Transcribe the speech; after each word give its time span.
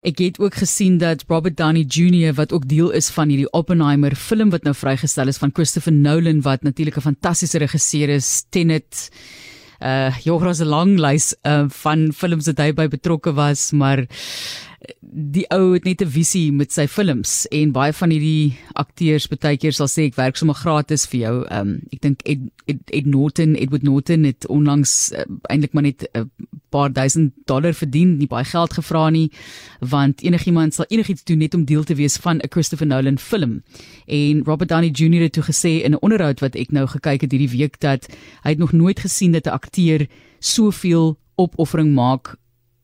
Ek 0.00 0.16
het 0.18 0.38
ook 0.40 0.54
gesien 0.56 0.96
dat 0.96 1.26
Robert 1.28 1.58
Downey 1.58 1.84
Jr 1.84 2.32
wat 2.32 2.52
ook 2.56 2.64
deel 2.68 2.88
is 2.96 3.10
van 3.12 3.28
hierdie 3.28 3.50
Oppenheimer 3.52 4.14
film 4.16 4.48
wat 4.50 4.64
nou 4.64 4.72
vrygestel 4.74 5.28
is 5.28 5.36
van 5.36 5.52
Christopher 5.52 5.92
Nolan 5.92 6.40
wat 6.40 6.62
natuurlik 6.62 6.96
'n 6.96 7.00
fantastiese 7.12 7.58
regisseur 7.58 8.08
is, 8.08 8.44
Tenet. 8.48 9.10
Uh, 9.80 10.16
ja, 10.24 10.38
daar's 10.38 10.60
'n 10.60 10.64
lang 10.64 10.98
lys 10.98 11.34
uh, 11.42 11.64
van 11.68 12.12
films 12.12 12.46
wat 12.46 12.58
hy 12.58 12.72
by 12.72 12.88
betrokke 12.88 13.32
was, 13.32 13.72
maar 13.72 14.06
die 15.00 15.44
ou 15.52 15.72
het 15.74 15.84
net 15.84 16.00
'n 16.00 16.08
visie 16.08 16.52
met 16.52 16.72
sy 16.72 16.86
films 16.86 17.46
en 17.50 17.72
baie 17.72 17.92
van 17.92 18.10
hierdie 18.10 18.56
akteurs 18.72 19.28
baie 19.28 19.56
keer 19.56 19.72
sal 19.72 19.88
sê 19.88 20.06
ek 20.08 20.16
werk 20.16 20.36
sommer 20.36 20.54
gratis 20.56 21.06
vir 21.06 21.20
jou. 21.20 21.46
Um, 21.50 21.80
ek 21.92 22.00
dink 22.00 22.22
Ed, 22.24 22.40
Ed, 22.66 22.80
Ed 22.90 23.06
Norton, 23.06 23.54
Edward 23.56 23.82
Norton 23.82 24.24
het 24.24 24.46
onlangs 24.46 25.12
uh, 25.12 25.24
eintlik 25.50 25.72
maar 25.72 25.82
net 25.82 26.08
'n 26.14 26.18
uh, 26.18 26.24
paar 26.70 26.92
duisend 26.92 27.32
dollar 27.44 27.74
verdien, 27.74 28.16
nie 28.16 28.28
baie 28.30 28.44
geld 28.44 28.72
gevra 28.78 29.08
nie, 29.10 29.30
want 29.80 30.22
enigiemand 30.22 30.74
sal 30.74 30.88
enigiets 30.88 31.24
doen 31.24 31.38
net 31.38 31.54
om 31.54 31.64
deel 31.64 31.84
te 31.84 31.94
wees 31.94 32.16
van 32.16 32.38
'n 32.38 32.50
Christopher 32.50 32.86
Nolan 32.86 33.18
film. 33.18 33.62
En 34.06 34.44
Robert 34.44 34.68
Downey 34.68 34.90
Jr 34.90 35.22
het 35.22 35.32
toe 35.32 35.42
gesê 35.42 35.82
in 35.84 35.92
'n 35.92 36.00
onderhoud 36.00 36.40
wat 36.40 36.54
ek 36.54 36.70
nou 36.70 36.86
gekyk 36.86 37.20
het 37.20 37.30
hierdie 37.32 37.58
week 37.58 37.80
dat 37.80 38.08
hy 38.42 38.50
het 38.50 38.58
nog 38.58 38.72
nooit 38.72 39.00
gesien 39.00 39.32
dat 39.32 39.46
'n 39.46 39.56
akteur 39.58 40.06
soveel 40.38 41.18
opoffering 41.36 41.94
maak 41.94 42.36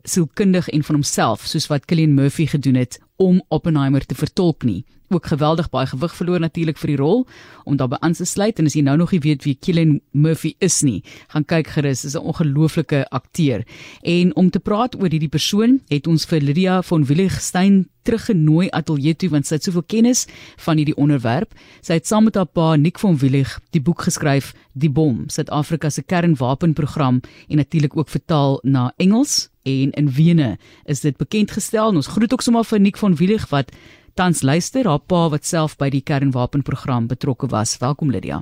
sielkundig 0.06 0.68
en 0.68 0.84
van 0.86 1.00
homself 1.00 1.46
soos 1.46 1.66
wat 1.70 1.86
Cillian 1.90 2.14
Murphy 2.14 2.46
gedoen 2.46 2.78
het 2.78 3.00
om 3.16 3.42
Oppenheimer 3.48 4.06
te 4.06 4.14
vertolk 4.14 4.64
nie. 4.64 4.84
Ook 5.08 5.26
geweldig 5.30 5.68
baie 5.70 5.86
gewig 5.86 6.14
verloor 6.18 6.40
natuurlik 6.42 6.78
vir 6.82 6.90
die 6.90 6.98
rol 6.98 7.20
om 7.64 7.76
daarbey 7.78 7.98
aan 8.02 8.16
te 8.18 8.26
sluit 8.26 8.58
en 8.58 8.66
as 8.66 8.74
jy 8.74 8.82
nou 8.82 8.96
nog 8.98 9.12
nie 9.14 9.20
weet 9.22 9.44
wie 9.46 9.54
Cillian 9.62 10.00
Murphy 10.10 10.56
is 10.58 10.80
nie, 10.82 11.04
gaan 11.30 11.46
kyk 11.46 11.70
gerus, 11.76 12.04
is 12.04 12.16
'n 12.16 12.26
ongelooflike 12.26 13.06
akteur. 13.10 13.64
En 14.02 14.34
om 14.36 14.50
te 14.50 14.58
praat 14.58 14.96
oor 14.96 15.10
hierdie 15.10 15.28
persoon, 15.28 15.80
het 15.88 16.06
ons 16.06 16.24
vir 16.24 16.40
Lydia 16.40 16.82
von 16.82 17.04
Willigstein 17.04 17.88
teruggenooi 18.02 18.68
ateljee 18.70 19.14
toe 19.14 19.30
want 19.30 19.46
sy 19.46 19.54
het 19.54 19.64
soveel 19.64 19.82
kennis 19.86 20.26
van 20.56 20.76
hierdie 20.76 20.96
onderwerp. 20.96 21.54
Sy 21.82 21.92
het 21.92 22.06
saam 22.06 22.24
met 22.24 22.34
haar 22.34 22.46
pa 22.46 22.76
Nick 22.76 22.98
von 22.98 23.16
Willig 23.16 23.60
die 23.70 23.80
boek 23.80 24.02
geskryf 24.02 24.54
Die 24.74 24.90
Bom, 24.90 25.28
Suid-Afrika 25.28 25.90
se 25.90 26.02
kernwapenprogram 26.02 27.20
en 27.48 27.56
natuurlik 27.56 27.96
ook 27.96 28.08
vertaal 28.08 28.60
na 28.62 28.92
Engels 28.96 29.50
en 29.66 29.90
in 29.98 30.10
Wene 30.14 30.56
is 30.84 31.02
dit 31.02 31.16
bekend 31.18 31.50
gestel. 31.50 31.94
Ons 31.94 32.10
groet 32.14 32.32
ook 32.32 32.44
sommer 32.44 32.64
vir 32.64 32.80
Nick 32.80 33.00
van 33.00 33.16
Willig 33.18 33.48
wat 33.50 33.72
tans 34.14 34.42
luister, 34.42 34.86
haar 34.88 35.02
pa 35.02 35.26
wat 35.32 35.46
self 35.46 35.76
by 35.76 35.90
die 35.92 36.02
kernwapenprogram 36.06 37.08
betrokke 37.10 37.50
was. 37.52 37.76
Welkom 37.82 38.10
Lydia. 38.14 38.40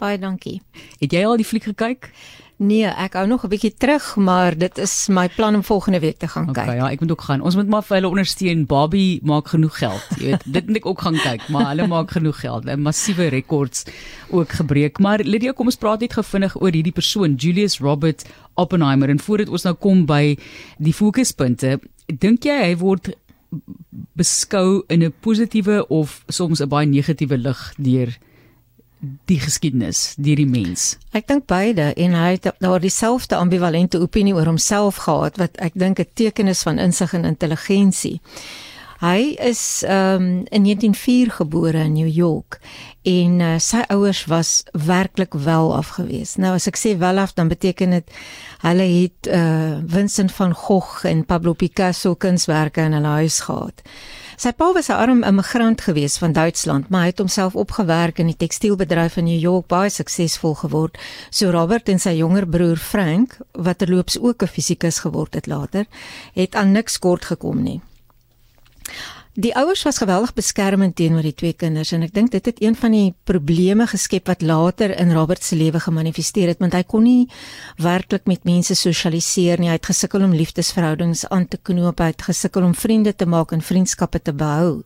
Baie 0.00 0.18
dankie. 0.18 0.60
Het 1.02 1.12
jy 1.12 1.24
al 1.26 1.36
die 1.40 1.44
fliek 1.44 1.66
gekyk? 1.68 2.12
Nee, 2.60 2.84
ek 2.84 3.14
hou 3.16 3.24
nog 3.26 3.44
'n 3.44 3.48
bietjie 3.48 3.72
terug, 3.72 4.16
maar 4.16 4.52
dit 4.58 4.78
is 4.78 5.08
my 5.08 5.28
plan 5.28 5.54
om 5.54 5.64
volgende 5.64 6.00
week 6.00 6.18
te 6.18 6.28
gaan 6.28 6.48
okay, 6.48 6.64
kyk. 6.64 6.74
Ja, 6.74 6.90
ek 6.90 7.00
moet 7.00 7.10
ook 7.10 7.20
gaan. 7.20 7.40
Ons 7.40 7.54
moet 7.54 7.68
maar 7.68 7.82
vir 7.82 7.96
hulle 7.96 8.08
ondersteun. 8.08 8.66
Barbie 8.66 9.20
maak 9.22 9.48
genoeg 9.48 9.78
geld. 9.78 10.04
Jy 10.18 10.24
weet, 10.24 10.44
dit 10.44 10.66
moet 10.66 10.76
ek 10.76 10.86
ook 10.86 11.00
gaan 11.00 11.16
kyk, 11.16 11.48
maar 11.48 11.66
hulle 11.68 11.86
maak 11.86 12.10
genoeg 12.10 12.40
geld. 12.40 12.64
'n 12.64 12.80
Massiewe 12.80 13.28
rekords 13.28 13.84
ook 14.28 14.48
gebreek. 14.48 14.98
Maar 14.98 15.24
Lydia, 15.24 15.52
kom 15.52 15.66
ons 15.66 15.76
praat 15.76 16.00
net 16.00 16.12
gevinnig 16.12 16.60
oor 16.60 16.72
hierdie 16.72 16.92
persoon, 16.92 17.34
Julius 17.34 17.78
Robert 17.78 18.28
Oppenheimer 18.54 19.08
en 19.08 19.18
voordat 19.18 19.48
ons 19.48 19.62
nou 19.62 19.74
kom 19.74 20.04
by 20.06 20.36
die 20.78 20.94
fokuspunte, 20.94 21.80
dink 22.06 22.44
jy 22.44 22.60
hy 22.60 22.76
word 22.76 23.16
beskou 24.12 24.84
in 24.88 25.02
'n 25.02 25.12
positiewe 25.20 25.86
of 25.88 26.24
soms 26.28 26.60
'n 26.60 26.68
baie 26.68 26.86
negatiewe 26.86 27.38
lig 27.38 27.72
deur 27.78 28.18
die 29.00 29.38
geskiedenis 29.40 30.14
deur 30.20 30.36
die 30.36 30.48
mens. 30.48 30.96
Ek 31.16 31.26
dink 31.28 31.46
beide 31.48 31.92
en 31.96 32.14
hy 32.14 32.32
het 32.36 32.50
daar 32.60 32.80
dieselfde 32.80 33.36
ambivalente 33.36 34.00
opinie 34.00 34.34
oor 34.36 34.50
homself 34.50 35.00
gehad 35.06 35.40
wat 35.40 35.56
ek 35.56 35.72
dink 35.74 36.00
'n 36.00 36.08
teken 36.14 36.48
is 36.48 36.62
van 36.62 36.78
insig 36.78 37.12
en 37.12 37.24
intelligensie. 37.24 38.20
Hy 39.00 39.32
is 39.40 39.82
um, 39.88 40.44
in 40.52 40.62
1904 40.62 41.30
gebore 41.30 41.78
in 41.78 41.92
New 41.92 42.08
York 42.08 42.58
en 43.02 43.38
uh, 43.40 43.54
sy 43.56 43.80
ouers 43.88 44.26
was 44.28 44.50
werklik 44.76 45.32
wel 45.32 45.72
afgewees. 45.72 46.34
Nou 46.36 46.52
as 46.58 46.68
ek 46.68 46.76
sê 46.76 46.92
wel 47.00 47.16
af 47.22 47.32
dan 47.32 47.48
beteken 47.48 47.96
dit 47.96 48.12
hulle 48.60 48.88
het 48.92 49.30
uh, 49.32 49.80
Vincent 49.88 50.36
van 50.36 50.52
Gogh 50.52 51.08
en 51.08 51.24
Pablo 51.24 51.56
Picasso 51.56 52.12
kunswerke 52.12 52.84
in 52.84 52.98
hulle 52.98 53.16
huis 53.22 53.40
gehad. 53.48 53.80
Sy 54.36 54.52
pa 54.52 54.68
was 54.76 54.92
'n 54.92 55.00
arm 55.00 55.24
immigrant 55.24 55.80
gewees 55.80 56.20
van 56.20 56.36
Duitsland, 56.36 56.88
maar 56.88 57.00
hy 57.00 57.16
het 57.16 57.24
homself 57.24 57.56
opgewerk 57.56 58.18
in 58.18 58.28
die 58.28 58.36
tekstielbedryf 58.36 59.16
in 59.16 59.24
New 59.24 59.40
York, 59.40 59.66
baie 59.66 59.90
suksesvol 59.90 60.54
geword. 60.54 60.98
So 61.30 61.50
Robert 61.50 61.88
en 61.88 61.98
sy 61.98 62.20
jonger 62.20 62.48
broer 62.48 62.76
Frank, 62.76 63.38
wat 63.52 63.78
terloops 63.78 64.20
ook 64.20 64.42
'n 64.42 64.46
fisikus 64.46 64.98
geword 64.98 65.34
het 65.34 65.46
later, 65.46 65.86
het 66.34 66.54
aan 66.54 66.72
niks 66.72 66.98
kort 66.98 67.24
gekom 67.24 67.62
nie. 67.62 67.80
Die 69.40 69.52
ouers 69.54 69.84
was 69.86 70.00
geweldig 70.02 70.32
beskermend 70.34 70.96
teenoor 70.98 71.22
die 71.22 71.34
twee 71.38 71.54
kinders 71.54 71.92
en 71.94 72.02
ek 72.02 72.12
dink 72.16 72.32
dit 72.34 72.48
het 72.50 72.58
een 72.60 72.74
van 72.74 72.92
die 72.92 73.12
probleme 73.30 73.86
geskep 73.86 74.26
wat 74.26 74.42
later 74.42 74.90
in 74.98 75.12
Robert 75.14 75.44
se 75.46 75.54
lewe 75.56 75.78
gemanifesteer 75.80 76.50
het 76.50 76.58
want 76.58 76.74
hy 76.74 76.82
kon 76.82 77.06
nie 77.06 77.28
werklik 77.78 78.26
met 78.26 78.42
mense 78.44 78.74
sosialiseer 78.74 79.62
nie. 79.62 79.70
Hy 79.70 79.78
het 79.78 79.86
gesukkel 79.92 80.26
om 80.26 80.34
liefdesverhoudings 80.34 81.28
aan 81.30 81.46
te 81.46 81.60
knoop, 81.62 82.02
hy 82.02 82.10
het 82.10 82.26
gesukkel 82.26 82.66
om 82.66 82.74
vriende 82.74 83.14
te 83.14 83.28
maak 83.30 83.54
en 83.54 83.62
vriendskappe 83.62 84.18
te 84.18 84.34
behou. 84.34 84.82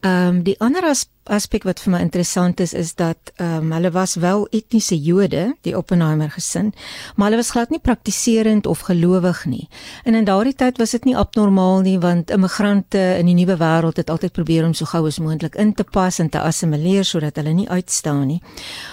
Ehm 0.00 0.28
um, 0.28 0.42
die 0.44 0.54
ander 0.60 0.84
as, 0.84 1.06
aspek 1.24 1.64
wat 1.64 1.80
vir 1.80 1.94
my 1.94 1.98
interessant 2.04 2.60
is 2.60 2.74
is 2.76 2.92
dat 2.94 3.30
ehm 3.36 3.64
um, 3.64 3.72
hulle 3.72 3.90
was 3.90 4.14
wel 4.20 4.46
etniese 4.52 4.98
Jode, 5.00 5.56
die 5.64 5.76
Oppenheimer 5.76 6.30
gesin, 6.30 6.72
maar 7.14 7.30
hulle 7.30 7.40
was 7.40 7.50
glad 7.50 7.70
nie 7.70 7.80
praktiserend 7.80 8.66
of 8.66 8.84
gelowig 8.90 9.44
nie. 9.46 9.68
En 10.04 10.14
in 10.14 10.24
daardie 10.28 10.54
tyd 10.54 10.78
was 10.78 10.90
dit 10.90 11.04
nie 11.04 11.16
abnormaal 11.16 11.80
nie 11.80 11.98
want 11.98 12.30
immigrante 12.30 13.02
in 13.18 13.26
die 13.26 13.34
nuwe 13.34 13.56
wêreld 13.56 13.96
het 13.96 14.10
altyd 14.10 14.32
probeer 14.32 14.66
om 14.66 14.74
so 14.74 14.84
gou 14.84 15.06
as 15.06 15.18
moontlik 15.18 15.56
in 15.56 15.72
te 15.74 15.84
pas 15.84 16.18
en 16.18 16.28
te 16.28 16.40
assimileer 16.40 17.04
sodat 17.04 17.36
hulle 17.36 17.54
nie 17.54 17.68
uitstaan 17.68 18.26
nie. 18.26 18.42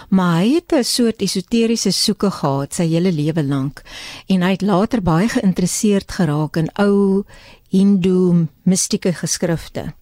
Maar 0.09 0.38
hy 0.40 0.53
het 0.53 0.74
'n 0.74 0.84
soort 0.84 1.22
esoteriese 1.22 1.92
soeke 1.92 2.31
gehad 2.31 2.74
sy 2.74 2.88
hele 2.88 3.12
lewe 3.12 3.44
lank 3.44 3.84
en 4.28 4.42
hy 4.42 4.52
het 4.52 4.62
later 4.62 5.02
baie 5.02 5.28
geïnteresseerd 5.30 6.12
geraak 6.12 6.58
in 6.58 6.69
ou 6.80 7.25
Hindoe 7.69 8.47
mistieke 8.63 9.13
geskrifte. 9.13 9.94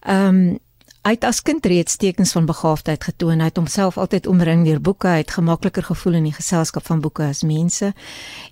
Ehm 0.00 0.34
um, 0.34 0.58
hy 1.00 1.14
het 1.14 1.24
as 1.24 1.40
kind 1.40 1.64
reeds 1.64 1.96
tekens 1.96 2.32
van 2.36 2.46
begaafdheid 2.46 3.04
getoon. 3.04 3.40
Hy 3.40 3.48
het 3.48 3.56
homself 3.56 3.96
altyd 3.98 4.26
omring 4.26 4.66
deur 4.66 4.80
boeke. 4.80 5.08
Hy 5.08 5.22
het 5.22 5.30
gemakliker 5.32 5.82
gevoel 5.82 6.18
in 6.20 6.26
die 6.28 6.36
geselskap 6.36 6.84
van 6.86 7.00
boeke 7.00 7.24
as 7.24 7.42
mense. 7.42 7.92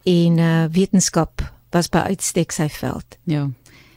En 0.05 0.39
uh 0.39 0.65
wetenskap 0.73 1.45
was 1.77 1.91
by 1.93 2.07
uitstek 2.09 2.53
sy 2.53 2.69
veld. 2.73 3.19
Ja. 3.25 3.51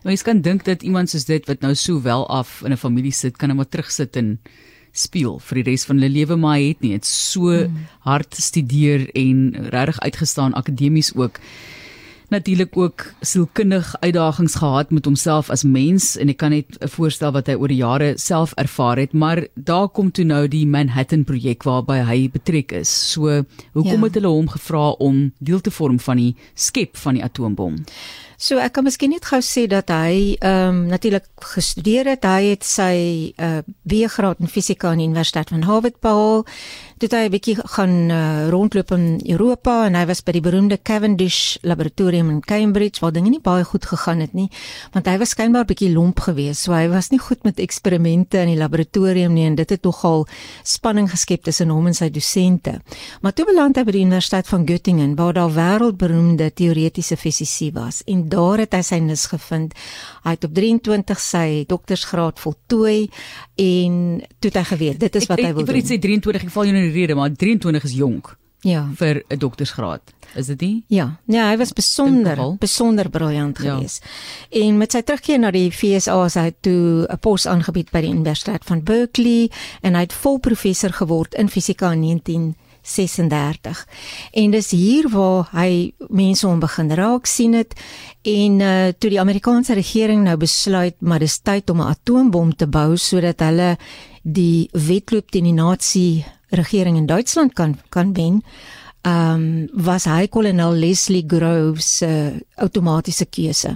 Maar 0.04 0.14
jy 0.14 0.24
kan 0.26 0.42
dink 0.42 0.66
dat 0.66 0.84
iemand 0.84 1.10
soos 1.10 1.26
dit 1.30 1.46
wat 1.48 1.62
nou 1.62 1.76
so 1.76 2.02
wel 2.02 2.28
af 2.28 2.62
in 2.66 2.74
'n 2.74 2.78
familie 2.78 3.12
sit, 3.12 3.38
kan 3.38 3.48
net 3.48 3.58
maar 3.58 3.70
terugsit 3.70 4.16
en 4.16 4.40
speel 4.92 5.40
vir 5.40 5.56
die 5.56 5.72
res 5.72 5.86
van 5.86 5.96
hulle 5.96 6.12
lewe, 6.12 6.36
maar 6.36 6.58
hy 6.58 6.68
het 6.68 6.82
nie. 6.82 6.92
Dit 6.92 7.06
so 7.06 7.52
hmm. 7.52 7.88
hard 8.00 8.36
studeer 8.36 9.10
en 9.16 9.70
regtig 9.70 10.00
uitgestaan 10.00 10.54
akademies 10.54 11.16
ook 11.16 11.40
natuurlik 12.32 12.78
ook 12.78 13.06
sielkundig 13.22 13.96
uitdagings 14.00 14.56
gehad 14.56 14.92
met 14.92 15.06
homself 15.06 15.50
as 15.52 15.64
mens 15.68 16.16
en 16.16 16.32
ek 16.32 16.40
kan 16.40 16.54
net 16.56 16.78
voorstel 16.96 17.34
wat 17.36 17.52
hy 17.52 17.58
oor 17.60 17.72
die 17.72 17.82
jare 17.82 18.14
self 18.22 18.56
ervaar 18.62 19.02
het 19.04 19.12
maar 19.14 19.44
daar 19.56 19.90
kom 19.92 20.14
toe 20.16 20.26
nou 20.28 20.46
die 20.52 20.64
Manhattan 20.66 21.26
projek 21.28 21.68
waarby 21.68 22.00
hy 22.08 22.20
betrek 22.32 22.72
is 22.80 22.92
so 23.12 23.44
hoekom 23.76 24.00
ja. 24.00 24.08
het 24.08 24.20
hulle 24.22 24.32
hom 24.32 24.48
gevra 24.54 24.92
om 25.04 25.24
deel 25.40 25.60
te 25.60 25.76
vorm 25.76 26.00
van 26.00 26.24
die 26.24 26.32
skep 26.56 26.96
van 27.04 27.20
die 27.20 27.26
atoombom 27.28 27.82
So 28.42 28.58
ek 28.58 28.74
kan 28.74 28.88
miskien 28.88 29.12
net 29.14 29.28
gou 29.30 29.38
sê 29.46 29.68
dat 29.70 29.92
hy 29.94 30.34
ehm 30.42 30.70
um, 30.74 30.78
natuurlik 30.90 31.28
gestudeer 31.54 32.08
het. 32.10 32.26
Hy 32.26 32.56
het 32.56 32.66
sy 32.66 32.96
uh 33.38 33.60
B-graad 33.86 34.42
in 34.42 34.50
fisika 34.50 34.90
aan 34.90 35.02
die 35.02 35.06
Universiteit 35.06 35.52
van 35.54 35.68
Harvard 35.68 36.00
behaal. 36.02 36.42
Dit 36.98 37.14
hy 37.14 37.28
'n 37.28 37.32
bietjie 37.34 37.56
gaan 37.58 38.10
uh, 38.10 38.50
rondloop 38.50 38.92
in 38.92 39.22
Europa 39.26 39.86
en 39.86 39.96
hy 39.96 40.06
was 40.06 40.22
by 40.22 40.32
die 40.32 40.42
beroemde 40.42 40.78
Cavendish 40.82 41.58
laboratorium 41.62 42.30
in 42.30 42.42
Cambridge 42.42 43.02
waar 43.02 43.12
dinge 43.12 43.30
nie 43.30 43.42
baie 43.42 43.64
goed 43.64 43.86
gegaan 43.86 44.20
het 44.20 44.34
nie, 44.34 44.50
want 44.94 45.06
hy 45.06 45.18
was 45.18 45.30
skynbaar 45.30 45.66
bietjie 45.66 45.92
lomp 45.94 46.20
geweest. 46.20 46.62
So 46.62 46.74
hy 46.74 46.88
was 46.90 47.10
nie 47.10 47.20
goed 47.20 47.44
met 47.44 47.60
eksperimente 47.60 48.38
in 48.42 48.54
die 48.54 48.58
laboratorium 48.58 49.34
nie 49.34 49.46
en 49.46 49.56
dit 49.56 49.70
het 49.70 49.84
nogal 49.84 50.28
spanning 50.64 51.10
geskep 51.10 51.44
tussen 51.44 51.70
hom 51.70 51.88
en 51.88 51.94
sy 51.94 52.10
dosente. 52.10 52.82
Maar 53.22 53.34
toe 53.34 53.46
beland 53.46 53.78
hy 53.78 53.84
by 53.84 53.92
die 53.92 54.06
Universiteit 54.06 54.48
van 54.48 54.66
Göttingen 54.66 55.16
waar 55.16 55.34
daar 55.34 55.54
wêreldberoemde 55.54 56.54
teoretiese 56.54 57.18
fisici 57.18 57.72
was 57.72 58.02
en 58.06 58.30
daar 58.32 58.64
het 58.64 58.74
hy 58.78 58.82
sy 58.88 59.00
nis 59.04 59.28
gevind. 59.32 59.76
Hy 60.26 60.36
het 60.36 60.48
op 60.48 60.54
23 60.58 61.24
sy 61.24 61.48
doktorsgraad 61.70 62.40
voltooi 62.42 63.10
en 63.62 64.22
toe 64.40 64.52
het 64.52 64.62
hy 64.62 64.68
geweet 64.76 65.02
dit 65.02 65.16
is 65.16 65.28
wat 65.30 65.40
ek, 65.40 65.46
hy 65.46 65.54
wil 65.54 65.66
doen. 65.66 65.76
Ek 65.76 65.82
wil 65.82 65.90
sê 65.92 66.00
23, 66.02 66.48
ek 66.48 66.54
val 66.56 66.70
jou 66.70 66.76
in 66.76 66.88
die 66.88 66.96
rede, 66.96 67.18
maar 67.18 67.34
23 67.34 67.90
is 67.92 67.98
jonk. 68.00 68.38
Ja. 68.62 68.86
vir 68.94 69.24
'n 69.28 69.38
doktorsgraad. 69.38 70.02
Is 70.36 70.46
dit 70.46 70.62
nie? 70.62 70.84
Ja. 70.88 71.20
Ja, 71.26 71.50
hy 71.50 71.58
was 71.58 71.74
besonder 71.74 72.58
besonder 72.60 73.10
briljant 73.10 73.58
ja. 73.58 73.76
geweest. 73.76 74.06
En 74.50 74.78
met 74.78 74.92
sy 74.92 75.02
terugkeer 75.02 75.40
na 75.40 75.52
die 75.52 75.72
FSA 75.72 76.24
as 76.24 76.34
hy 76.34 76.54
toe 76.60 77.08
'n 77.10 77.20
pos 77.20 77.46
aangebied 77.46 77.92
by 77.92 78.02
die 78.02 78.14
Universiteit 78.14 78.64
van 78.64 78.84
Berkeley 78.84 79.50
en 79.82 79.96
hy 79.96 80.00
het 80.00 80.14
vol 80.14 80.38
professor 80.40 80.94
geword 80.94 81.34
in 81.34 81.50
fisika 81.50 81.92
in 81.92 82.56
36. 82.82 83.88
En 84.32 84.52
dis 84.52 84.72
hier 84.72 85.10
waar 85.10 85.50
hy 85.52 85.94
mense 86.10 86.48
om 86.48 86.60
begin 86.60 86.92
raak 86.92 87.26
sien 87.26 87.54
het 87.54 87.74
en 88.22 88.60
uh, 88.60 88.92
toe 88.98 89.10
die 89.10 89.20
Amerikaanse 89.20 89.74
regering 89.74 90.24
nou 90.24 90.38
besluit 90.38 90.96
maar 91.00 91.20
dis 91.20 91.40
tyd 91.40 91.70
om 91.70 91.82
'n 91.82 91.94
atoombom 91.94 92.56
te 92.56 92.68
bou 92.68 92.98
sodat 92.98 93.40
hulle 93.40 93.78
die 94.24 94.70
wedloop 94.72 95.32
teen 95.32 95.44
die 95.44 95.54
nasie 95.54 96.26
regering 96.50 96.98
in 96.98 97.06
Duitsland 97.06 97.54
kan 97.54 97.80
kan 97.90 98.14
wen 98.14 98.44
um, 99.08 99.68
was 99.74 100.06
hy 100.06 100.28
kolonel 100.28 100.76
Leslie 100.78 101.24
Groves 101.28 101.98
se 102.02 102.08
uh, 102.08 102.40
outomatiese 102.62 103.26
keuse. 103.26 103.74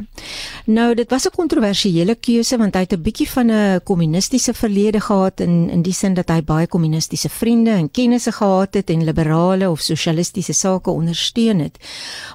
Nou 0.65 0.93
dit 0.95 1.09
was 1.09 1.25
'n 1.25 1.35
kontroversiële 1.35 2.15
keuse 2.15 2.57
want 2.57 2.75
hy 2.75 2.81
het 2.81 2.93
'n 2.93 3.01
bietjie 3.01 3.29
van 3.29 3.51
'n 3.51 3.81
kommunistiese 3.83 4.53
verlede 4.53 4.99
gehad 4.99 5.39
in 5.39 5.69
in 5.69 5.81
die 5.81 5.93
sin 5.93 6.13
dat 6.13 6.29
hy 6.29 6.41
baie 6.41 6.67
kommunistiese 6.67 7.29
vriende 7.29 7.71
en 7.71 7.91
kennisse 7.91 8.31
gehad 8.31 8.73
het 8.73 8.89
en 8.89 9.03
liberale 9.03 9.69
of 9.69 9.81
sosialistiese 9.81 10.53
sake 10.53 10.89
ondersteun 10.89 11.59
het. 11.59 11.77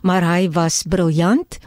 Maar 0.03 0.23
hy 0.23 0.51
was 0.51 0.83
briljant 0.89 1.59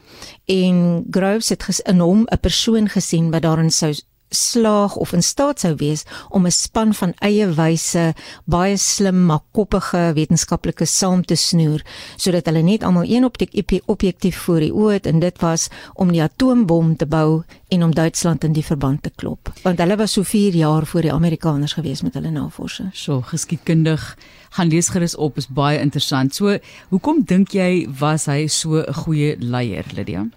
en 0.45 1.05
Groves 1.09 1.49
het 1.49 1.81
in 1.85 1.99
hom 1.99 2.27
'n 2.31 2.39
persoon 2.39 2.89
gesien 2.89 3.31
wat 3.31 3.41
daarin 3.41 3.71
sou 3.71 3.93
slaag 4.33 4.95
of 4.95 5.13
in 5.13 5.24
staat 5.24 5.59
sou 5.59 5.75
wees 5.75 6.03
om 6.30 6.45
'n 6.45 6.51
span 6.51 6.94
van 6.94 7.13
eie 7.19 7.47
wyse, 7.53 8.13
baie 8.45 8.77
slim 8.77 9.25
maar 9.25 9.44
koppige 9.51 10.12
wetenskaplikes 10.13 10.97
saam 10.97 11.25
te 11.25 11.35
snoer 11.35 11.81
sodat 12.18 12.45
hulle 12.45 12.62
net 12.62 12.83
almal 12.83 13.03
een 13.07 13.25
op 13.25 13.38
die 13.38 13.81
objektief 13.85 14.38
voor 14.38 14.59
die 14.59 14.74
oë 14.74 14.91
het 14.94 15.06
en 15.06 15.19
dit 15.19 15.41
was 15.41 15.69
om 15.94 16.12
die 16.12 16.21
atoombom 16.21 16.95
te 16.97 17.06
bou 17.06 17.44
en 17.69 17.83
om 17.83 17.94
Duitsland 17.94 18.44
in 18.44 18.53
die 18.53 18.65
verband 18.65 19.03
te 19.03 19.12
klop. 19.15 19.51
Want 19.63 19.80
hulle 19.81 19.97
was 19.97 20.12
so 20.12 20.24
4 20.24 20.56
jaar 20.56 20.85
voor 20.85 21.01
die 21.01 21.13
Amerikaners 21.13 21.74
gewees 21.74 22.01
met 22.01 22.13
hulle 22.13 22.30
navorsing. 22.31 22.89
So 22.94 23.21
geskiedkundig 23.21 24.18
gaan 24.50 24.68
lees 24.68 24.89
gerus 24.89 25.15
op 25.15 25.38
is 25.38 25.47
baie 25.47 25.80
interessant. 25.80 26.35
So 26.35 26.57
hoekom 26.89 27.24
dink 27.25 27.53
jy 27.57 27.88
was 28.00 28.25
hy 28.25 28.47
so 28.47 28.77
'n 28.81 28.94
goeie 28.94 29.35
leier, 29.39 29.85
Lydia? 29.95 30.27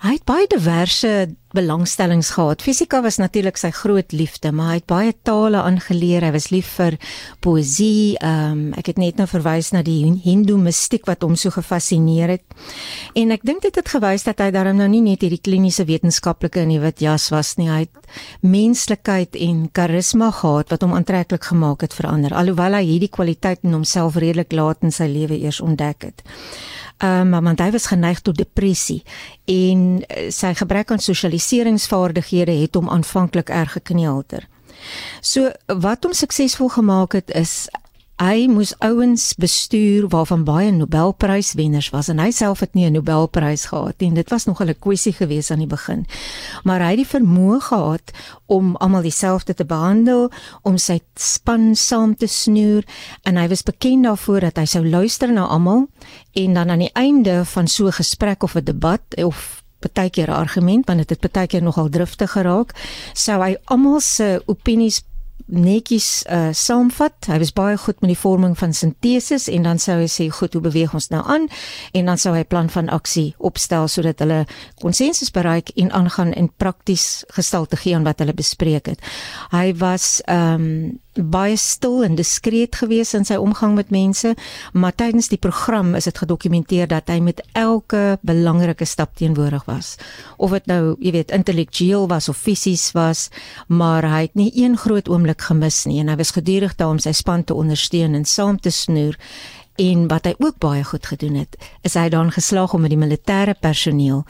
Hy 0.00 0.14
het 0.16 0.22
baie 0.24 0.46
diverse 0.48 1.10
belangstellings 1.52 2.30
gehad. 2.30 2.62
Fisika 2.64 3.02
was 3.04 3.18
natuurlik 3.20 3.58
sy 3.60 3.68
groot 3.74 4.14
liefde, 4.16 4.48
maar 4.54 4.70
hy 4.70 4.76
het 4.78 4.86
baie 4.88 5.12
tale 5.28 5.60
aangeleer. 5.60 6.24
Hy 6.24 6.30
was 6.32 6.46
lief 6.54 6.70
vir 6.78 6.96
poësie. 7.44 8.14
Ehm 8.16 8.54
um, 8.54 8.62
ek 8.80 8.92
het 8.94 9.00
net 9.02 9.20
nou 9.20 9.26
verwys 9.28 9.72
na 9.74 9.82
die 9.84 9.98
Hindu 10.24 10.56
mistiek 10.56 11.04
wat 11.10 11.26
hom 11.26 11.36
so 11.36 11.52
gefassineer 11.52 12.32
het. 12.38 12.56
En 13.12 13.34
ek 13.36 13.44
dink 13.44 13.60
dit 13.66 13.76
het 13.76 13.92
gewys 13.92 14.24
dat 14.24 14.40
hy 14.40 14.48
daarom 14.56 14.80
nou 14.80 14.88
nie 14.88 15.02
net 15.04 15.20
hierdie 15.26 15.42
kliniese 15.42 15.84
wetenskaplike 15.84 16.64
in 16.64 16.72
die 16.78 16.80
wit 16.80 17.04
jas 17.04 17.28
was 17.34 17.58
nie. 17.60 17.68
Hy 17.68 17.84
het 17.84 18.16
menslikheid 18.40 19.36
en 19.36 19.66
karisma 19.68 20.30
gehad 20.32 20.72
wat 20.72 20.86
hom 20.86 20.96
aantreklik 20.96 21.44
gemaak 21.52 21.84
het 21.84 21.92
vir 21.92 22.08
ander. 22.08 22.32
Alhoewel 22.32 22.80
hy 22.80 22.86
hierdie 22.94 23.12
kwaliteit 23.12 23.68
in 23.68 23.76
homself 23.76 24.16
redelik 24.16 24.56
laat 24.56 24.80
in 24.80 24.96
sy 24.96 25.12
lewe 25.12 25.36
eers 25.36 25.60
ontdek 25.60 26.08
het. 26.08 26.24
Ehm 27.00 27.34
um, 27.34 27.44
want 27.44 27.60
hy 27.60 27.70
was 27.72 27.86
geneig 27.88 28.20
tot 28.20 28.36
depressie 28.36 29.02
en 29.48 30.02
uh, 30.04 30.26
sy 30.28 30.52
gebrek 30.54 30.90
aan 30.92 31.00
sosialiseringsvaardighede 31.00 32.52
het 32.60 32.76
hom 32.76 32.90
aanvanklik 32.92 33.48
erg 33.48 33.72
gekneelter. 33.78 34.44
So 35.20 35.48
wat 35.66 36.04
hom 36.04 36.12
suksesvol 36.16 36.68
gemaak 36.76 37.16
het 37.16 37.32
is 37.36 37.68
hy 38.20 38.44
moes 38.52 38.74
ouens 38.84 39.30
bestuur 39.40 40.04
waarvan 40.12 40.42
baie 40.44 40.68
Nobelpryswenners 40.76 41.88
was 41.94 42.10
en 42.12 42.18
hy 42.20 42.28
self 42.36 42.60
het 42.60 42.74
nie 42.76 42.84
'n 42.84 42.92
Nobelprys 42.92 43.64
gehad 43.72 44.00
nie. 44.00 44.12
Dit 44.12 44.28
was 44.28 44.44
nog 44.44 44.60
'n 44.60 44.74
kwessie 44.78 45.12
gewees 45.12 45.50
aan 45.50 45.58
die 45.58 45.66
begin. 45.66 46.06
Maar 46.64 46.80
hy 46.80 46.88
het 46.88 46.96
die 46.96 47.18
vermoë 47.18 47.60
gehad 47.60 48.10
om 48.46 48.76
almal 48.76 49.02
dieselfde 49.02 49.54
te 49.54 49.64
behandel, 49.64 50.30
om 50.62 50.78
sy 50.78 51.00
span 51.14 51.74
saam 51.74 52.16
te 52.16 52.26
snoer 52.26 52.84
en 53.22 53.36
hy 53.36 53.48
was 53.48 53.62
bekend 53.62 54.04
daarvoor 54.04 54.40
dat 54.40 54.56
hy 54.56 54.64
sou 54.64 54.88
luister 54.88 55.32
na 55.32 55.46
almal 55.46 55.88
en 56.32 56.54
dan 56.54 56.70
aan 56.70 56.78
die 56.78 56.92
einde 56.92 57.44
van 57.44 57.68
so 57.68 57.86
'n 57.86 57.92
gesprek 57.92 58.42
of 58.42 58.54
'n 58.54 58.64
debat 58.64 59.00
of 59.16 59.62
partykeer 59.78 60.28
'n 60.28 60.40
argument 60.44 60.86
want 60.86 60.98
dit 60.98 61.10
het 61.10 61.20
partykeer 61.20 61.62
nogal 61.62 61.88
driftig 61.88 62.30
geraak, 62.30 62.74
sou 63.12 63.42
hy 63.42 63.56
almal 63.64 64.00
se 64.00 64.42
opinies 64.46 65.02
netjies 65.46 66.24
uh 66.30 66.48
saamvat. 66.52 67.26
Hy 67.26 67.38
was 67.38 67.52
baie 67.52 67.76
goed 67.76 68.00
met 68.00 68.10
die 68.12 68.18
vorming 68.18 68.58
van 68.58 68.72
sinteses 68.74 69.48
en 69.48 69.62
dan 69.62 69.78
sou 69.78 69.98
hy 70.00 70.08
sê, 70.08 70.28
"Goed, 70.30 70.52
hoe 70.52 70.62
beweeg 70.62 70.94
ons 70.94 71.08
nou 71.08 71.22
aan?" 71.26 71.48
En 71.92 72.04
dan 72.04 72.18
sou 72.18 72.34
hy 72.34 72.40
'n 72.40 72.46
plan 72.46 72.70
van 72.70 72.88
aksie 72.88 73.34
opstel 73.38 73.88
sodat 73.88 74.18
hulle 74.18 74.46
konsensus 74.80 75.30
bereik 75.30 75.68
en 75.68 75.90
aangaan 75.90 76.32
en 76.32 76.52
prakties 76.56 77.24
gestalte 77.28 77.76
gee 77.76 77.94
aan 77.94 78.04
wat 78.04 78.18
hulle 78.18 78.34
bespreek 78.34 78.86
het. 78.86 79.00
Hy 79.50 79.74
was 79.74 80.20
ehm 80.24 80.54
um, 80.54 81.00
baie 81.18 81.56
stil 81.58 82.04
en 82.06 82.14
diskreet 82.14 82.76
gewees 82.78 83.12
in 83.18 83.24
sy 83.26 83.34
omgang 83.40 83.74
met 83.74 83.90
mense, 83.90 84.34
maar 84.72 84.94
tydens 84.94 85.30
die 85.32 85.40
program 85.40 85.94
is 85.98 86.06
dit 86.06 86.18
gedokumenteer 86.22 86.88
dat 86.90 87.10
hy 87.10 87.18
met 87.24 87.42
elke 87.58 88.18
belangrike 88.26 88.86
stap 88.86 89.16
teenwoordig 89.18 89.64
was. 89.66 89.96
Of 90.38 90.54
dit 90.54 90.70
nou, 90.70 90.96
jy 91.02 91.14
weet, 91.18 91.34
intellektueel 91.34 92.06
was 92.08 92.30
of 92.30 92.38
fisies 92.38 92.90
was, 92.94 93.28
maar 93.66 94.06
hy 94.06 94.22
het 94.28 94.38
nie 94.38 94.52
een 94.54 94.78
groot 94.78 95.08
oomblik 95.10 95.42
gemis 95.50 95.84
nie 95.90 96.00
en 96.00 96.12
hy 96.12 96.18
was 96.20 96.34
gedurig 96.36 96.76
daar 96.78 96.94
om 96.94 97.02
sy 97.02 97.12
span 97.16 97.44
te 97.44 97.54
ondersteun 97.58 98.14
en 98.14 98.24
saam 98.24 98.60
te 98.60 98.70
snoer. 98.70 99.18
En 99.80 100.08
wat 100.10 100.26
hy 100.28 100.34
ook 100.38 100.58
baie 100.60 100.84
goed 100.84 101.06
gedoen 101.08 101.40
het, 101.40 101.56
is 101.82 101.96
hy 101.96 102.10
dan 102.12 102.30
geslaag 102.30 102.74
om 102.76 102.84
met 102.84 102.92
die 102.92 103.00
militêre 103.00 103.56
personeel 103.58 104.26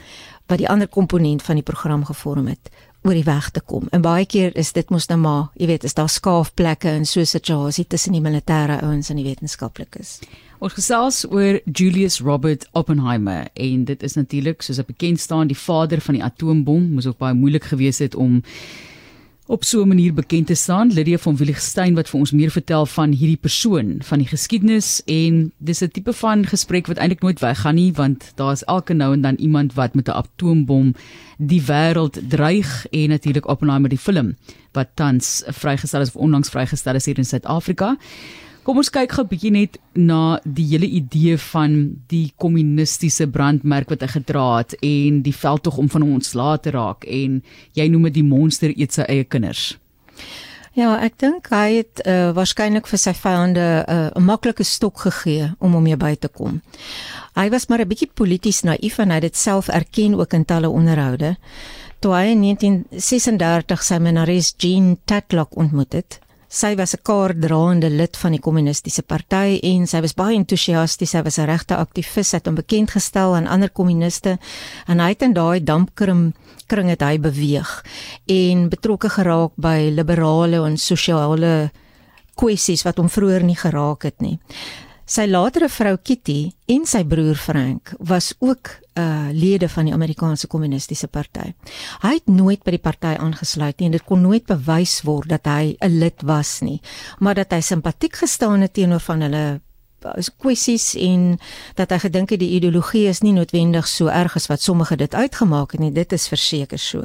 wat 0.51 0.59
die 0.59 0.69
ander 0.69 0.89
komponent 0.89 1.43
van 1.47 1.61
die 1.61 1.67
program 1.67 2.05
gevorm 2.09 2.49
het 2.51 2.71
oor 3.03 3.17
die 3.17 3.25
weg 3.25 3.51
te 3.51 3.61
kom. 3.61 3.87
En 3.91 4.03
baie 4.05 4.27
keer 4.27 4.53
is 4.61 4.73
dit 4.77 4.91
mos 4.93 5.09
nou 5.09 5.19
maar, 5.21 5.49
jy 5.57 5.71
weet, 5.71 5.85
is 5.85 5.97
daar 5.97 6.09
skaafplekke 6.09 6.91
in 6.99 7.07
so 7.07 7.21
'n 7.21 7.27
situasie 7.27 7.87
tussen 7.87 8.13
die 8.13 8.21
militêre 8.21 8.81
ouens 8.83 9.11
en 9.11 9.17
die 9.17 9.25
wetenskaplikes. 9.25 10.21
Ons 10.59 10.73
gesels 10.73 11.25
oor 11.25 11.61
Julius 11.65 12.21
Robert 12.21 12.69
Oppenheimer 12.73 13.49
en 13.55 13.85
dit 13.85 14.03
is 14.03 14.15
natuurlik 14.15 14.63
soos 14.63 14.79
'n 14.79 14.85
bekend 14.87 15.21
staan 15.21 15.47
die 15.47 15.57
vader 15.57 16.01
van 16.01 16.15
die 16.15 16.25
atoombom, 16.25 16.93
moes 16.93 17.07
ook 17.07 17.19
baie 17.19 17.35
moeilik 17.35 17.65
gewees 17.65 17.99
het 17.99 18.15
om 18.15 18.43
op 19.51 19.65
so 19.65 19.83
'n 19.83 19.89
manier 19.89 20.15
bekend 20.15 20.47
te 20.47 20.55
staan. 20.55 20.93
Lydia 20.93 21.19
van 21.19 21.37
Willigstein 21.37 21.95
wat 21.95 22.09
vir 22.09 22.21
ons 22.21 22.31
meer 22.31 22.51
vertel 22.51 22.87
van 22.87 23.11
hierdie 23.11 23.37
persoon, 23.37 23.97
van 24.03 24.19
die 24.19 24.29
geskiedenis 24.29 25.03
en 25.05 25.53
dis 25.59 25.83
'n 25.83 25.91
tipe 25.91 26.13
van 26.13 26.47
gesprek 26.47 26.87
wat 26.87 26.97
eintlik 26.97 27.23
nooit 27.23 27.41
weggaan 27.41 27.75
nie 27.75 27.93
want 27.93 28.33
daar 28.35 28.53
is 28.53 28.65
elke 28.65 28.95
nou 28.95 29.13
en 29.13 29.21
dan 29.21 29.35
iemand 29.35 29.75
wat 29.75 29.95
met 29.95 30.09
'n 30.09 30.11
atoombom 30.23 30.95
die 31.39 31.63
wêreld 31.63 32.19
dreig 32.29 32.87
en 32.91 33.09
natuurlik 33.09 33.49
Oppenheimer 33.49 33.89
die 33.89 33.99
film 33.99 34.37
wat 34.73 34.89
tans 34.95 35.43
vrygestel 35.47 36.01
is 36.01 36.09
of 36.09 36.17
onlangs 36.17 36.49
vrygestel 36.49 36.95
is 36.95 37.05
hier 37.05 37.19
in 37.19 37.25
Suid-Afrika. 37.25 37.97
Kom 38.63 38.77
ons 38.77 38.91
kyk 38.93 39.13
gou 39.17 39.25
'n 39.25 39.29
bietjie 39.29 39.51
net 39.51 39.79
na 39.97 40.39
die 40.45 40.67
hele 40.69 40.87
idee 40.87 41.39
van 41.39 41.97
die 42.09 42.33
kommunistiese 42.37 43.27
brandmerk 43.27 43.89
wat 43.89 44.03
hy 44.03 44.09
gedra 44.09 44.59
het 44.59 44.75
en 44.85 45.23
die 45.23 45.33
veldtog 45.33 45.79
om 45.79 45.89
van 45.89 46.03
hom 46.03 46.13
ontslae 46.21 46.59
te 46.61 46.71
raak 46.71 47.05
en 47.05 47.43
jy 47.73 47.89
noem 47.89 48.03
dit 48.11 48.21
die 48.21 48.29
monster 48.29 48.71
eet 48.77 48.93
sy 48.93 49.03
eie 49.09 49.25
kinders. 49.25 49.79
Ja, 50.77 50.93
ek 51.03 51.17
dink 51.19 51.49
hy 51.51 51.81
het 51.81 52.03
uh, 52.07 52.31
waarskynlik 52.37 52.87
vir 52.87 52.99
sy 52.99 53.13
vyande 53.17 53.85
uh, 53.89 54.11
'n 54.15 54.23
maklike 54.23 54.65
stok 54.65 54.99
gegee 55.09 55.51
om 55.59 55.73
hom 55.73 55.87
hier 55.87 55.99
by 55.99 56.15
te 56.15 56.29
kom. 56.29 56.61
Hy 57.35 57.49
was 57.51 57.69
maar 57.69 57.81
'n 57.81 57.89
bietjie 57.89 58.13
polities 58.15 58.63
naïef 58.63 58.99
en 58.99 59.11
hy 59.11 59.15
het 59.19 59.33
dit 59.33 59.37
self 59.37 59.69
erken 59.69 60.15
ook 60.15 60.33
in 60.33 60.45
talle 60.45 60.69
onderhoude. 60.69 61.37
Toe 62.01 62.13
hy 62.15 62.27
in 62.33 62.41
1936 62.41 63.83
sy 63.83 63.99
menares 63.99 64.55
Jean 64.59 64.99
Tatlock 65.05 65.57
ontmoet 65.57 65.93
het, 65.93 66.21
Sy 66.51 66.75
was 66.75 66.95
'n 66.95 67.03
kaardraande 67.03 67.89
lid 67.91 68.17
van 68.17 68.33
die 68.33 68.41
kommunistiese 68.41 69.03
party 69.03 69.61
en 69.63 69.87
sy 69.87 70.01
was 70.01 70.15
baie 70.15 70.35
entoesiasties. 70.35 71.11
Sy 71.11 71.23
was 71.23 71.39
'n 71.39 71.47
regte 71.47 71.77
aktivis, 71.77 72.33
het 72.33 72.47
hom 72.47 72.57
bekend 72.57 72.91
gestel 72.91 73.37
aan 73.37 73.47
ander 73.47 73.71
kommuniste 73.71 74.39
en 74.89 74.99
hy 74.99 75.09
het 75.09 75.23
in 75.23 75.33
daai 75.33 75.63
dampkring 75.63 76.35
kring 76.67 76.89
het 76.89 77.03
hy 77.03 77.19
beweeg 77.19 77.85
en 78.27 78.69
betrokke 78.69 79.09
geraak 79.09 79.53
by 79.57 79.91
liberale 79.95 80.67
en 80.67 80.77
sosiale 80.77 81.71
kwessies 82.35 82.83
wat 82.83 82.97
hom 82.97 83.09
vroeër 83.09 83.45
nie 83.45 83.57
geraak 83.57 84.03
het 84.03 84.21
nie. 84.21 84.39
Sy 85.11 85.25
latere 85.27 85.67
vrou 85.67 85.97
Kitty 86.07 86.53
en 86.71 86.85
sy 86.87 87.01
broer 87.09 87.35
Frank 87.35 87.91
was 87.99 88.29
ook 88.39 88.69
uh 89.01 89.31
lede 89.35 89.67
van 89.69 89.89
die 89.89 89.95
Amerikaanse 89.95 90.47
Kommunistiese 90.47 91.09
Party. 91.11 91.49
Hy 92.05 92.13
het 92.15 92.31
nooit 92.31 92.63
by 92.63 92.77
die 92.77 92.83
party 92.83 93.17
aangesluit 93.19 93.81
nie 93.81 93.89
en 93.89 93.97
dit 93.97 94.05
kon 94.07 94.23
nooit 94.23 94.47
bewys 94.47 95.01
word 95.03 95.33
dat 95.33 95.51
hy 95.51 95.75
'n 95.81 95.99
lid 95.99 96.23
was 96.23 96.61
nie, 96.61 96.79
maar 97.19 97.35
dat 97.35 97.51
hy 97.51 97.61
simpatiek 97.61 98.23
gestaan 98.23 98.61
het 98.61 98.75
teenoor 98.75 99.01
van 99.01 99.21
hulle 99.27 99.61
uh, 100.05 100.29
kwessies 100.39 100.95
en 100.95 101.39
dat 101.75 101.91
hy 101.91 101.99
gedink 101.99 102.31
het 102.31 102.41
die 102.41 102.55
ideologie 102.55 103.09
is 103.09 103.21
nie 103.21 103.33
noodwendig 103.33 103.89
so 103.89 104.07
erg 104.07 104.37
as 104.37 104.47
wat 104.47 104.63
sommige 104.63 104.97
dit 104.97 105.15
uitgemaak 105.15 105.73
het 105.73 105.81
nie. 105.81 105.93
Dit 105.93 106.13
is 106.13 106.29
verseker 106.29 106.79
so. 106.79 107.03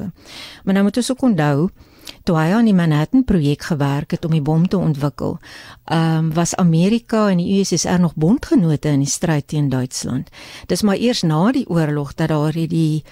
Maar 0.64 0.74
nou 0.74 0.84
moet 0.84 0.96
ons 0.96 1.10
ook 1.10 1.22
onthou 1.22 1.70
toe 2.26 2.36
hy 2.38 2.50
aan 2.56 2.66
die 2.66 2.74
Manhattan 2.74 3.22
projek 3.24 3.68
gewerk 3.70 4.16
het 4.16 4.24
om 4.26 4.34
die 4.34 4.42
bom 4.42 4.66
te 4.68 4.78
ontwikkel, 4.78 5.38
ehm 5.84 6.18
um, 6.18 6.32
was 6.34 6.56
Amerika 6.58 7.28
en 7.30 7.38
die 7.38 7.60
USSR 7.60 8.00
nog 8.02 8.16
bondgenote 8.18 8.88
in 8.88 9.04
die 9.04 9.10
stryd 9.10 9.46
teen 9.46 9.68
Duitsland. 9.70 10.30
Dis 10.66 10.82
maar 10.82 10.98
eers 10.98 11.22
na 11.22 11.52
die 11.52 11.68
oorlog 11.68 12.14
dat 12.14 12.28
daar 12.28 12.52
hierdie 12.52 13.04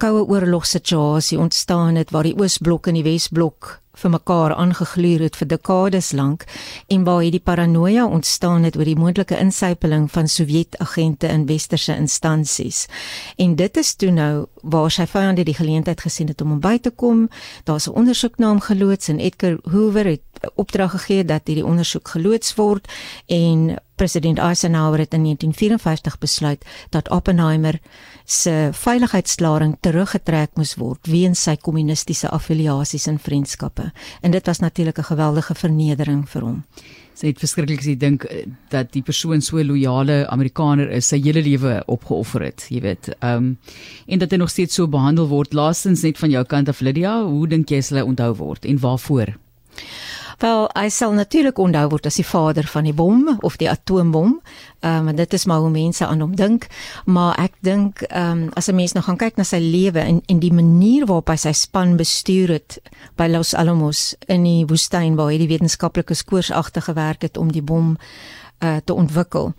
koue 0.00 0.24
oorlog 0.24 0.66
situasie 0.66 1.38
ontstaan 1.38 1.94
het 1.94 2.10
waar 2.10 2.28
die 2.28 2.36
Oosblok 2.38 2.86
en 2.86 2.94
die 2.94 3.04
Wesblok 3.04 3.80
vir 4.00 4.10
mekaar 4.10 4.54
aangegluur 4.54 5.20
het 5.20 5.36
vir 5.36 5.48
dekades 5.48 6.12
lank 6.12 6.44
en 6.88 7.04
waar 7.04 7.22
hierdie 7.22 7.42
paranoia 7.44 8.06
ontstaan 8.06 8.64
het 8.64 8.76
oor 8.76 8.88
die 8.88 8.98
moontlike 8.98 9.38
insypeling 9.38 10.08
van 10.10 10.28
Sowjetagente 10.28 11.28
in 11.28 11.46
westerse 11.46 11.96
instansies. 11.96 12.86
En 13.36 13.56
dit 13.56 13.76
is 13.76 13.94
toe 13.94 14.10
nou 14.10 14.46
waar 14.62 14.90
sy 14.90 15.06
vyande 15.06 15.44
die 15.44 15.56
geleentheid 15.56 16.00
gesien 16.00 16.28
het 16.28 16.40
om 16.40 16.54
hom 16.54 16.60
by 16.60 16.78
te 16.78 16.90
kom. 16.90 17.28
Daar's 17.64 17.88
'n 17.88 17.96
ondersoek 17.96 18.38
na 18.38 18.48
hom 18.48 18.60
geloods 18.60 19.08
en 19.08 19.18
Edgar 19.18 19.58
Hoover 19.70 20.04
het 20.04 20.29
opdrag 20.54 20.90
gegee 20.90 21.24
dat 21.24 21.46
hierdie 21.46 21.66
ondersoek 21.66 22.08
geloods 22.08 22.54
word 22.54 22.88
en 23.26 23.78
president 24.00 24.38
Eisenhower 24.38 24.98
het 24.98 25.14
in 25.14 25.22
1954 25.22 26.18
besluit 26.18 26.64
dat 26.90 27.10
Oppenheimer 27.10 27.80
se 28.24 28.70
veiligheidsklaring 28.72 29.76
teruggetrek 29.80 30.56
moes 30.56 30.76
word 30.80 31.10
weens 31.10 31.42
sy 31.42 31.56
kommunistiese 31.60 32.30
affiliasies 32.30 33.08
en 33.10 33.18
vriendskappe. 33.18 33.90
En 34.22 34.30
dit 34.30 34.46
was 34.46 34.58
natuurlik 34.58 34.98
'n 34.98 35.10
geweldige 35.12 35.54
vernedering 35.54 36.28
vir 36.28 36.42
hom. 36.42 36.64
Sy 37.14 37.26
het 37.26 37.38
verskriklik 37.38 37.82
gesê 37.82 37.96
dink 37.98 38.24
eh, 38.24 38.46
dat 38.68 38.92
die 38.92 39.02
persoon 39.02 39.40
so 39.40 39.60
loyale 39.64 40.26
Amerikaner 40.28 40.90
is, 40.90 41.08
sy 41.08 41.20
hele 41.20 41.42
lewe 41.42 41.82
opgeoffer 41.86 42.42
het, 42.42 42.66
jy 42.70 42.80
weet. 42.80 43.10
Ehm 43.18 43.36
um, 43.36 43.58
en 44.06 44.18
dat 44.18 44.30
hy 44.30 44.36
nog 44.36 44.50
steeds 44.50 44.74
so 44.74 44.88
behandel 44.88 45.28
word. 45.28 45.52
Laastens 45.52 46.02
net 46.02 46.18
van 46.18 46.30
jou 46.30 46.44
kant 46.44 46.68
af 46.68 46.80
Lydia, 46.80 47.22
hoe 47.22 47.46
dink 47.48 47.68
jy 47.68 47.80
sal 47.80 47.98
hy 47.98 48.04
onthou 48.04 48.34
word 48.34 48.64
en 48.64 48.78
waarvoor? 48.78 49.36
Wel, 50.40 50.70
hy 50.72 50.88
sal 50.88 51.12
natuurlik 51.12 51.58
onthou 51.60 51.82
word 51.92 52.06
as 52.08 52.16
die 52.16 52.24
vader 52.24 52.64
van 52.72 52.86
die 52.88 52.94
bom 52.96 53.26
of 53.44 53.58
die 53.60 53.68
atoombom. 53.68 54.38
Ehm 54.80 55.10
um, 55.10 55.16
dit 55.16 55.34
is 55.36 55.44
maar 55.44 55.60
hoe 55.60 55.70
mense 55.70 56.06
aan 56.06 56.20
hom 56.24 56.32
dink, 56.36 56.64
maar 57.04 57.36
ek 57.36 57.58
dink 57.60 58.00
ehm 58.08 58.46
um, 58.46 58.48
as 58.56 58.70
'n 58.70 58.74
mens 58.74 58.92
nou 58.96 59.04
gaan 59.04 59.20
kyk 59.20 59.36
na 59.36 59.44
sy 59.44 59.60
lewe 59.60 60.00
en 60.00 60.22
en 60.26 60.38
die 60.40 60.52
manier 60.52 61.04
waarop 61.06 61.28
hy 61.28 61.36
sy 61.36 61.52
span 61.52 61.96
bestuur 61.96 62.48
het 62.48 62.78
by 63.16 63.28
Los 63.28 63.54
Alamos 63.54 64.16
in 64.28 64.42
die 64.44 64.64
woestyn 64.64 65.16
waar 65.16 65.28
hy 65.28 65.38
die 65.38 65.52
wetenskaplike 65.52 66.14
skoorsagtig 66.14 66.84
gewerk 66.84 67.22
het 67.22 67.36
om 67.36 67.52
die 67.52 67.62
bom 67.62 67.96
uh, 68.64 68.76
te 68.84 68.94
ontwikkel 68.94 69.52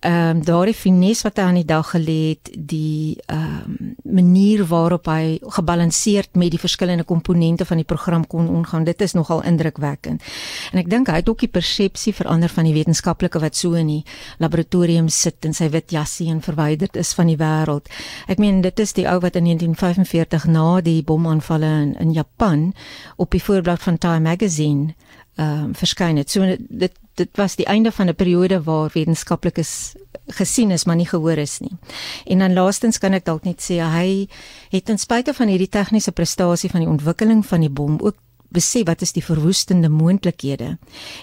ehm 0.00 0.36
um, 0.36 0.44
daardie 0.44 0.74
finesse 0.74 1.26
wat 1.26 1.36
hy 1.36 1.44
aan 1.44 1.58
die 1.60 1.68
dag 1.68 1.90
gelê 1.92 2.18
het, 2.32 2.50
die 2.56 3.18
ehm 3.26 3.64
um, 3.66 3.96
manier 4.10 4.64
waarop 4.66 5.06
hy 5.06 5.38
gebalanseerd 5.56 6.38
met 6.40 6.50
die 6.50 6.58
verskillende 6.58 7.04
komponente 7.04 7.64
van 7.64 7.76
die 7.76 7.86
program 7.86 8.26
kon 8.26 8.48
omgaan, 8.48 8.84
dit 8.84 9.00
is 9.00 9.12
nogal 9.12 9.42
indrukwekkend. 9.42 10.22
En 10.72 10.80
ek 10.80 10.88
dink 10.90 11.10
hy 11.12 11.20
het 11.20 11.28
ook 11.28 11.44
die 11.44 11.52
persepsie 11.52 12.14
verander 12.16 12.48
van 12.48 12.64
die 12.64 12.74
wetenskaplike 12.74 13.42
wat 13.44 13.56
so 13.56 13.76
in 13.78 13.92
die 13.92 14.00
laboratorium 14.38 15.08
sit 15.08 15.44
en 15.44 15.54
sy 15.54 15.68
wit 15.68 15.92
jassie 15.92 16.30
en 16.32 16.40
verwyderd 16.40 16.96
is 16.96 17.12
van 17.14 17.28
die 17.28 17.36
wêreld. 17.36 17.92
Ek 18.26 18.40
meen 18.40 18.62
dit 18.64 18.80
is 18.80 18.96
die 18.96 19.06
ou 19.06 19.18
wat 19.20 19.36
in 19.36 19.44
1945 19.52 20.48
na 20.48 20.80
die 20.80 21.02
bomaanvalle 21.04 21.70
in, 21.82 21.94
in 22.00 22.16
Japan 22.16 22.70
op 23.16 23.30
die 23.36 23.42
voorblad 23.42 23.82
van 23.84 23.98
Time 23.98 24.28
magazine 24.30 24.94
ehm 25.34 25.64
um, 25.64 25.74
verskyn 25.74 26.16
het. 26.16 26.30
So 26.30 26.56
dit 26.58 26.92
dit 27.14 27.36
was 27.36 27.56
die 27.56 27.66
einde 27.66 27.92
van 27.92 28.08
'n 28.08 28.14
periode 28.14 28.62
waar 28.62 28.90
wetenskaplikes 28.92 29.94
gesien 30.26 30.70
is 30.70 30.84
maar 30.84 30.96
nie 30.96 31.08
gehoor 31.08 31.38
is 31.38 31.58
nie. 31.58 31.76
En 32.24 32.38
dan 32.38 32.52
laastens 32.52 32.98
kan 32.98 33.12
ek 33.12 33.24
dalk 33.24 33.44
net 33.44 33.60
sê 33.70 33.74
hy 33.74 34.28
het 34.70 34.84
ten 34.84 34.98
spyte 34.98 35.34
van 35.34 35.48
hierdie 35.48 35.68
tegniese 35.68 36.12
prestasie 36.12 36.70
van 36.70 36.80
die 36.80 36.88
ontwikkeling 36.88 37.46
van 37.46 37.60
die 37.60 37.70
bom 37.70 37.98
ook 38.00 38.16
besef 38.50 38.86
wat 38.86 39.02
is 39.02 39.12
die 39.12 39.24
verwoestende 39.24 39.88
moontlikhede 39.88 40.76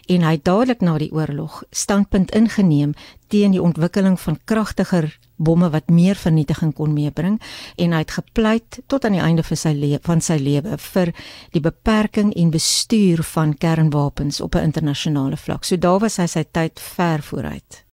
en 0.08 0.26
hy 0.28 0.34
het 0.38 0.46
dadelik 0.46 0.82
na 0.82 0.98
die 0.98 1.12
oorlog 1.12 1.64
standpunt 1.72 2.32
ingeneem 2.32 2.94
teen 3.28 3.52
die 3.52 3.62
ontwikkeling 3.62 4.20
van 4.20 4.40
kragtiger 4.46 5.10
bomme 5.36 5.70
wat 5.70 5.90
meer 5.94 6.16
vernietiging 6.16 6.74
kon 6.74 6.94
meebring 6.94 7.40
en 7.76 7.94
hy 7.94 8.04
het 8.04 8.16
gepleit 8.18 8.80
tot 8.88 9.06
aan 9.06 9.18
die 9.18 9.24
einde 9.24 9.44
van 9.44 9.62
sy 9.64 9.74
lewe 9.78 10.00
van 10.08 10.24
sy 10.24 10.38
lewe 10.42 10.78
vir 10.92 11.14
die 11.56 11.64
beperking 11.64 12.34
en 12.36 12.54
bestuur 12.54 13.24
van 13.34 13.54
kernwapens 13.58 14.42
op 14.42 14.56
'n 14.56 14.64
internasionale 14.72 15.38
vlak. 15.38 15.64
So 15.64 15.78
daar 15.78 16.00
was 16.00 16.18
hy 16.18 16.26
sy 16.26 16.44
tyd 16.52 16.80
ver 16.80 17.22
vooruit. 17.22 17.84